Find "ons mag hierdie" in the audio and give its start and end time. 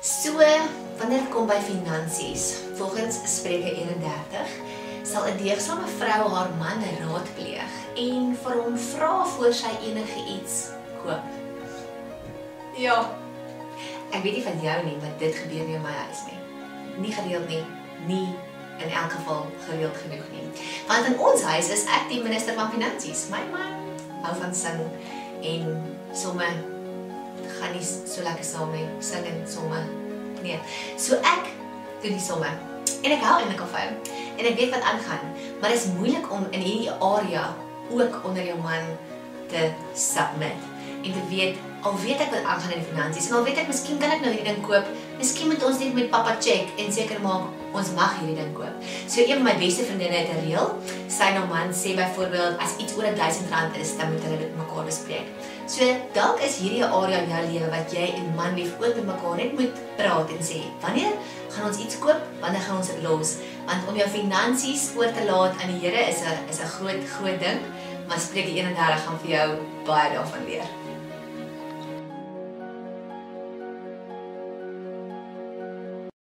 47.76-48.38